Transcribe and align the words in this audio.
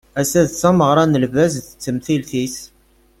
Ass-a 0.21 0.41
d 0.47 0.51
tameɣra 0.53 1.03
n 1.05 1.19
lbaz 1.23 1.53
d 1.57 1.65
temtilt-is. 1.83 2.55